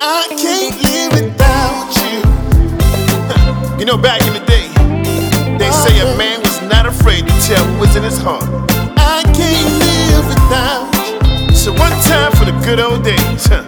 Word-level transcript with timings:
I 0.00 0.26
can't 0.30 0.76
live 0.82 1.12
without 1.12 1.90
you. 1.98 2.22
You 3.80 3.84
know, 3.84 3.96
back 3.96 4.20
in 4.26 4.32
the 4.32 4.44
day, 4.46 4.68
they 5.58 5.70
say 5.70 5.98
a 6.00 6.16
man 6.16 6.40
was 6.40 6.60
not 6.62 6.86
afraid 6.86 7.26
to 7.26 7.32
tell 7.46 7.64
what 7.72 7.88
was 7.88 7.96
in 7.96 8.02
his 8.04 8.18
heart. 8.18 8.44
I 8.96 9.22
can't 9.34 9.72
live 9.82 10.26
without 10.28 10.86
you. 11.50 11.54
So 11.54 11.72
one 11.72 11.92
time 12.06 12.32
for 12.32 12.44
the 12.44 12.54
good 12.64 12.80
old 12.80 13.04
days, 13.04 13.46
huh? 13.46 13.64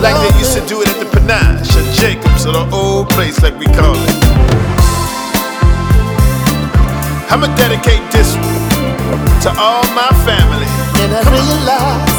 Like 0.00 0.16
they 0.22 0.38
used 0.38 0.54
to 0.58 0.66
do 0.66 0.82
it 0.82 0.88
at 0.88 0.98
the 0.98 1.06
Panache 1.10 1.74
or 1.76 1.84
Jacobs 1.94 2.46
or 2.46 2.52
the 2.52 2.68
old 2.74 3.08
place 3.10 3.42
like 3.42 3.58
we 3.58 3.66
call 3.66 3.94
it. 3.94 4.18
I'ma 7.30 7.46
dedicate 7.56 8.02
this 8.12 8.34
one 8.36 9.40
to 9.42 9.50
all 9.58 9.82
my 9.94 10.10
family. 10.26 10.66
And 11.02 11.14
I 11.14 11.22
Come 11.22 11.32
realize. 11.34 12.08
On. 12.08 12.11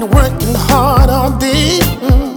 been 0.00 0.10
working 0.10 0.54
hard 0.54 1.10
all 1.10 1.30
day, 1.38 1.78
mm, 2.00 2.34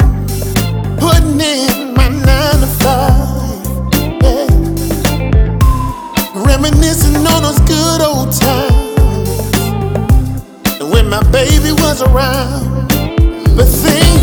putting 0.99 1.39
in 1.39 1.93
my 1.93 2.09
nine 2.09 2.59
to 2.59 2.67
five, 2.83 3.93
yeah. 4.21 4.47
reminiscing 6.45 7.15
on 7.27 7.43
those 7.43 7.59
good 7.61 8.01
old 8.01 8.31
times 8.31 8.71
when 10.91 11.09
my 11.09 11.23
baby 11.31 11.71
was 11.71 12.01
around. 12.01 12.87
But 13.55 13.67
things 13.67 14.22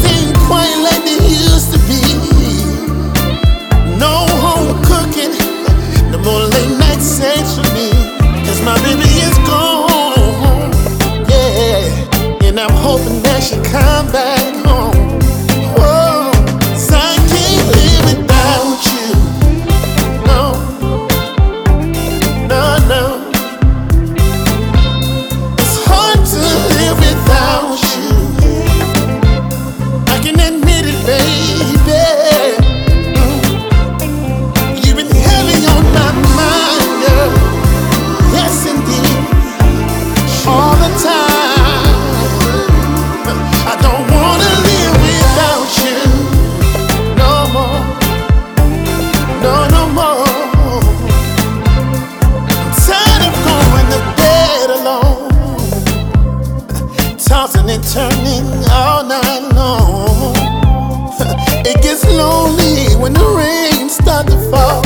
tossing 57.30 57.70
and 57.70 57.84
turning 57.84 58.44
all 58.72 59.04
night 59.04 59.44
long. 59.54 60.34
It 61.70 61.80
gets 61.80 62.04
lonely 62.04 62.96
when 63.00 63.12
the 63.12 63.28
rain 63.40 63.88
starts 63.88 64.32
to 64.34 64.38
fall. 64.50 64.82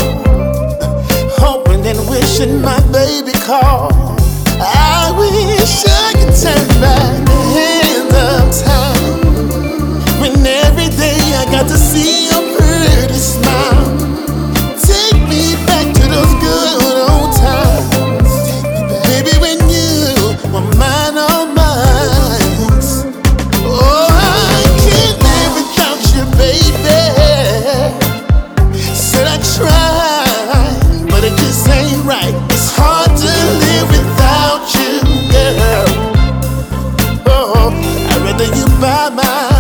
Hoping 1.41 1.87
and 1.87 2.01
wishing 2.11 2.61
my 2.61 2.81
baby 2.93 3.33
call. 3.49 3.89
I 4.61 5.11
wish 5.17 5.87
I 5.87 6.13
could 6.19 6.35
turn 6.43 6.69
back 6.85 7.15
the 7.31 7.41
hands 7.57 8.15
of 8.29 8.45
time. 8.69 10.21
When 10.21 10.35
every 10.47 10.91
day 11.03 11.21
I 11.41 11.47
got 11.51 11.67
to 11.69 11.79
see. 11.79 12.24
ama. 39.07 39.54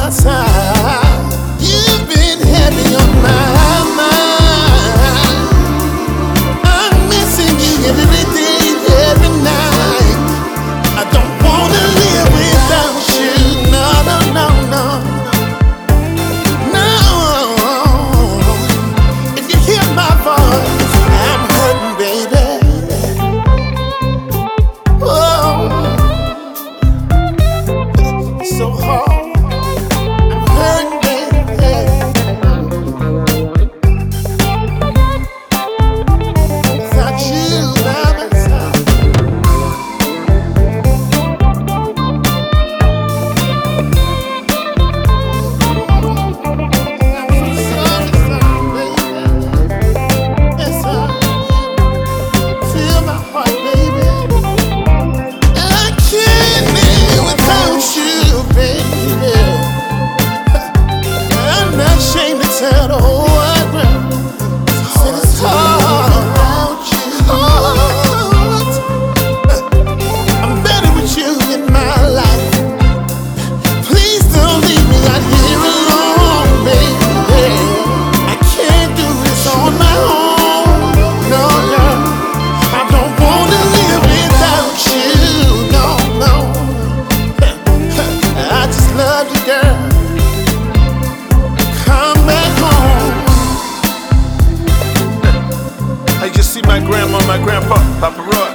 my 97.38 97.44
grandpa, 97.44 97.76
Papa 97.98 98.22
Roy. 98.30 98.50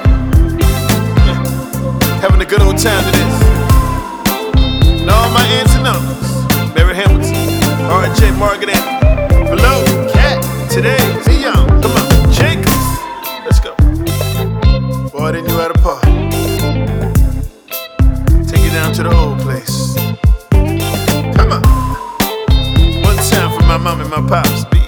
Having 2.21 2.41
a 2.41 2.45
good 2.45 2.61
old 2.61 2.77
time 2.77 3.03
to 3.03 3.11
this. 3.11 3.35
And 5.01 5.09
all 5.09 5.29
my 5.31 5.45
aunts 5.57 5.75
and 5.75 5.87
uncles, 5.87 6.75
Mary 6.75 6.95
Hamilton, 6.95 7.35
R.J. 7.91 8.31
Margaret 8.37 8.69
and 8.69 9.49
Below, 9.49 9.83
Cat, 10.13 10.39
today, 10.71 10.97
Zion, 11.23 11.67
come 11.81 11.91
on, 11.91 12.31
Jacobs. 12.31 12.87
let's 13.43 13.59
go. 13.59 13.75
Boy, 15.09 15.33
they 15.33 15.41
knew 15.41 15.57
how 15.57 15.67
to 15.67 15.79
party. 15.81 16.11
Take 18.47 18.63
you 18.63 18.71
down 18.71 18.93
to 18.93 19.03
the 19.03 19.13
old 19.13 19.39
place. 19.39 19.95
Come 21.35 21.51
on. 21.51 21.63
One 23.03 23.17
time 23.27 23.51
for 23.59 23.65
my 23.65 23.75
mom 23.75 23.99
and 23.99 24.09
my 24.09 24.25
pops. 24.25 24.78